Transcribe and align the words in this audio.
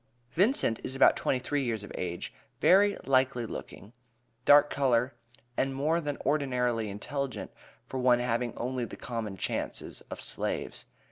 Vincent 0.31 0.79
is 0.83 0.95
about 0.95 1.15
twenty 1.15 1.37
three 1.37 1.63
years 1.63 1.83
of 1.83 1.91
age, 1.93 2.33
very 2.59 2.97
"likely 3.03 3.45
looking," 3.45 3.93
dark 4.45 4.71
color, 4.71 5.13
and 5.55 5.75
more 5.75 6.01
than 6.01 6.17
ordinarily 6.25 6.89
intelligent 6.89 7.51
for 7.85 7.99
one 7.99 8.17
having 8.17 8.57
only 8.57 8.83
the 8.83 8.97
common 8.97 9.37
chances 9.37 10.01
of 10.09 10.19
slaves. 10.19 10.87